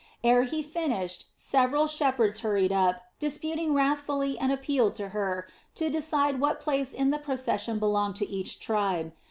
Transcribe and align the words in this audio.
Ere 0.23 0.41
he 0.41 0.63
finished 0.63 1.25
several 1.35 1.85
shepherds 1.85 2.39
hurried 2.39 2.71
up, 2.71 3.01
disputing 3.19 3.71
wrathfully 3.75 4.35
and 4.39 4.51
appealed 4.51 4.95
to 4.95 5.09
Hur 5.09 5.45
to 5.75 5.89
decide 5.91 6.39
what 6.39 6.59
place 6.59 6.91
in 6.91 7.11
the 7.11 7.19
procession 7.19 7.77
belonged 7.77 8.15
to 8.15 8.27
each 8.27 8.59
tribe. 8.59 9.13